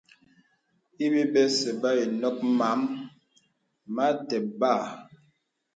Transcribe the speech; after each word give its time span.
Ibi 1.05 1.21
bəsə̀ 1.33 1.71
bə 1.81 1.89
ǐ 2.03 2.05
nɔk 2.21 2.37
màm 2.59 2.79
mətè 3.95 4.37
bə̀. 4.59 4.77